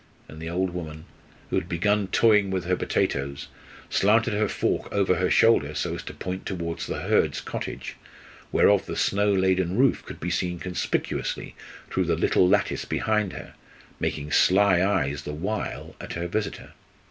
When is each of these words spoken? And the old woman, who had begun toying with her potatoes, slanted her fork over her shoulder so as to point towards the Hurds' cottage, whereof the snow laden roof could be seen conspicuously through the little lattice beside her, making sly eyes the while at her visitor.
And 0.27 0.41
the 0.41 0.49
old 0.49 0.71
woman, 0.71 1.05
who 1.51 1.57
had 1.57 1.69
begun 1.69 2.07
toying 2.07 2.49
with 2.49 2.65
her 2.65 2.75
potatoes, 2.75 3.49
slanted 3.87 4.33
her 4.33 4.49
fork 4.49 4.91
over 4.91 5.13
her 5.17 5.29
shoulder 5.29 5.75
so 5.75 5.93
as 5.93 6.01
to 6.01 6.13
point 6.15 6.43
towards 6.43 6.87
the 6.87 7.01
Hurds' 7.03 7.39
cottage, 7.39 7.97
whereof 8.51 8.87
the 8.87 8.95
snow 8.95 9.31
laden 9.31 9.77
roof 9.77 10.03
could 10.03 10.19
be 10.19 10.31
seen 10.31 10.57
conspicuously 10.57 11.53
through 11.91 12.05
the 12.05 12.15
little 12.15 12.49
lattice 12.49 12.83
beside 12.85 13.33
her, 13.33 13.53
making 13.99 14.31
sly 14.31 14.83
eyes 14.83 15.21
the 15.21 15.33
while 15.33 15.95
at 16.01 16.13
her 16.13 16.27
visitor. 16.27 16.71